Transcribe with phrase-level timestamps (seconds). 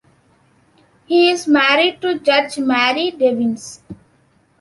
[1.05, 3.81] He is married to Judge Mary Devins.